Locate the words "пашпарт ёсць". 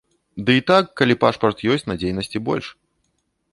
1.25-1.87